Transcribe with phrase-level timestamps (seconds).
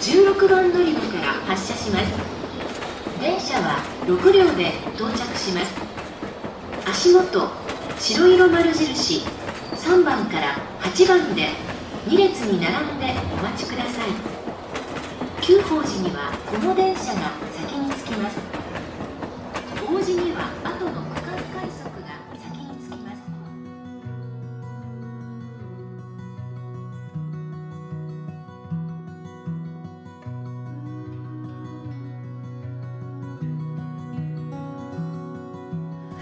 [0.00, 2.04] 16番乗り場から発車します。
[3.20, 5.74] 電車は6両で到着します。
[6.88, 7.50] 足元
[7.98, 9.22] 白色丸印
[9.74, 11.48] 3番から8番で
[12.06, 14.38] 2列に並んでお待ちください。
[15.42, 17.87] 久宝時にはこの電車が先に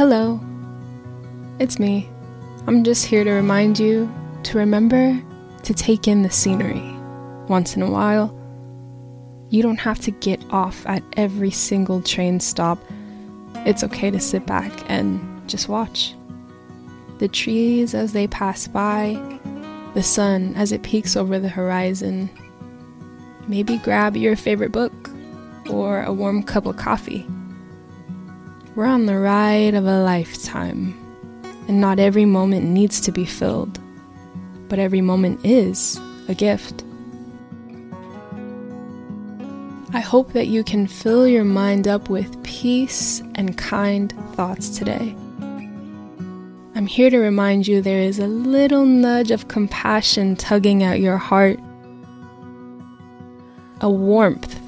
[0.00, 0.40] Hello,
[1.58, 2.08] it's me.
[2.66, 4.10] I'm just here to remind you
[4.44, 5.22] to remember
[5.62, 6.80] to take in the scenery
[7.48, 8.34] once in a while.
[9.50, 12.78] You don't have to get off at every single train stop.
[13.66, 16.14] It's okay to sit back and just watch.
[17.18, 19.20] The trees as they pass by,
[19.92, 22.30] the sun as it peeks over the horizon.
[23.48, 25.10] Maybe grab your favorite book
[25.68, 27.26] or a warm cup of coffee.
[28.80, 30.94] We're on the ride of a lifetime,
[31.68, 33.78] and not every moment needs to be filled,
[34.70, 36.82] but every moment is a gift.
[39.92, 45.14] I hope that you can fill your mind up with peace and kind thoughts today.
[46.74, 51.18] I'm here to remind you there is a little nudge of compassion tugging at your
[51.18, 51.60] heart,
[53.82, 54.58] a warmth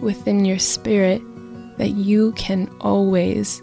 [0.00, 1.22] within your spirit
[1.78, 3.62] that you can always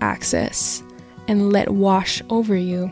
[0.00, 0.82] access
[1.28, 2.90] and let wash over you.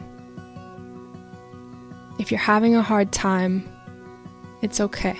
[2.18, 3.68] If you're having a hard time,
[4.62, 5.16] it's okay.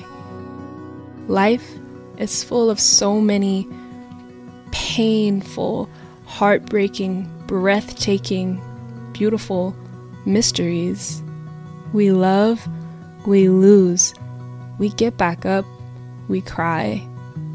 [1.28, 1.69] Life
[2.19, 3.69] is full of so many
[4.73, 5.89] painful,
[6.27, 8.61] heartbreaking, breathtaking,
[9.12, 9.77] beautiful
[10.25, 11.23] mysteries.
[11.92, 12.67] We love,
[13.27, 14.14] we lose,
[14.79, 15.64] we get back up,
[16.29, 17.07] we cry,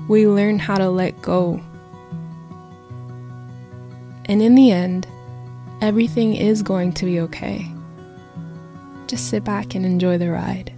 [0.08, 1.62] we learn how to let go.
[4.30, 5.08] And in the end,
[5.82, 7.66] everything is going to be okay.
[9.08, 10.72] Just sit back and enjoy the ride.